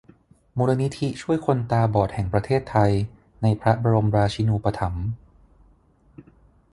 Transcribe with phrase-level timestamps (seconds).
[0.57, 2.91] มูลนิธิช่วยคนตาบอดแห่งประเทศไทย
[3.41, 5.07] ในพระบรมราชินูปถัมภ์